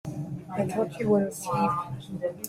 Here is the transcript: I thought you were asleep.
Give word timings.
I 0.51 0.65
thought 0.65 0.99
you 0.99 1.09
were 1.09 1.27
asleep. 1.27 1.69